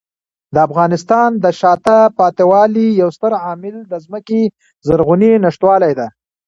[0.53, 4.41] د افغانستان د شاته پاتې والي یو ستر عامل د ځمکې
[4.87, 6.07] زرغونې نشتوالی دی.